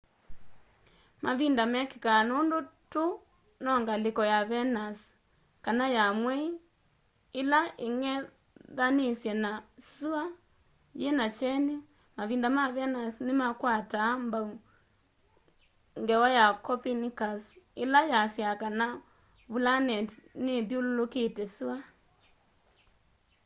mavinda 1.23 1.63
mekîkaa 1.73 2.23
nûndû 2.29 2.57
tû 2.91 3.03
no 3.63 3.71
ngalîko 3.81 4.23
ya 4.33 4.39
venus 4.51 4.99
kana 5.65 5.85
ya 5.97 6.05
mwei 6.21 6.47
îla 7.41 7.61
îng'ethanîsye 7.85 9.33
na 9.43 9.51
syûa 9.91 10.23
yîna 11.01 11.25
kyeni. 11.37 11.75
mavinda 12.17 12.47
ma 12.57 12.65
venus 12.77 13.15
nîmakwataa 13.25 14.13
mbau 14.25 14.49
ngewa 16.01 16.27
ya 16.39 16.45
copernicus 16.65 17.43
îla 17.83 17.99
yasyaa 18.13 18.59
kana 18.61 18.87
vulaneti 19.51 20.15
nithyûlûlûkîte 20.43 21.43
syûa 21.55 21.77